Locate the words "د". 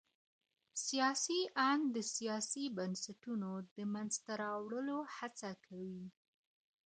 1.95-1.97, 3.75-3.77